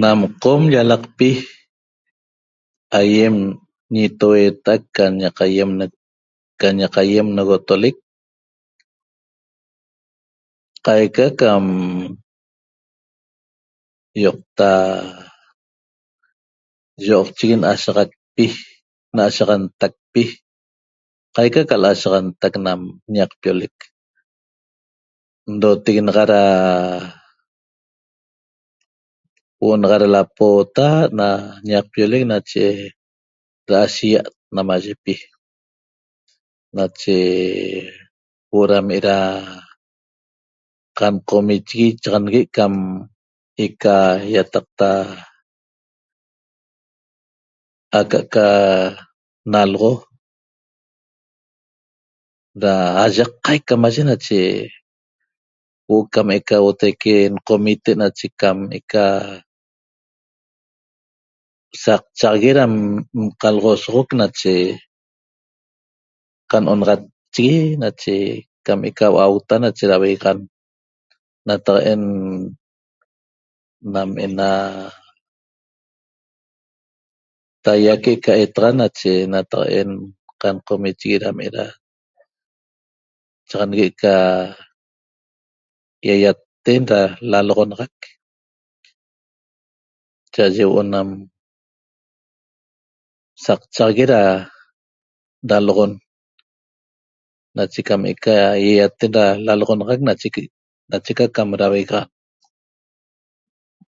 Nam 0.00 0.20
qom 0.42 0.62
llalaqpi 0.72 1.30
aiem 2.98 3.36
ñetoxoteaq 3.94 4.96
aiem 5.46 5.70
calye 6.94 7.16
ieneguetoleq 7.16 7.96
caica 10.84 11.24
ca 11.40 11.50
yoqchigue 17.08 17.56
lasaxantaqpi 19.16 20.24
caica 21.34 21.60
na 21.70 21.76
lashiaxanteq 21.84 22.54
ndoteq 25.54 25.96
da 26.04 26.04
naxa 26.04 26.40
huoo 29.60 29.76
da 29.90 30.06
lapota 30.14 30.86
ñaqpioleq 31.68 32.22
che 32.50 32.64
dacia 33.70 34.20
mayepi 34.66 35.14
nache 36.76 37.16
huoo 38.50 38.68
da 38.72 38.78
me 38.88 38.96
da 39.06 39.16
cam 40.98 41.14
comichogue 41.30 41.86
ichaxan 42.40 42.76
eca 43.64 43.96
iataqta 44.32 44.90
acaheca 47.98 48.46
nloxo 49.52 49.92
da 52.62 52.72
yacaic 53.16 53.68
namaye 53.70 54.04
huoo 55.86 56.08
cometaque 56.14 57.14
comi 57.46 57.74
nacheca 57.80 59.04
sactahague 61.82 62.52
da 95.48 95.68
nloxon 100.32 102.04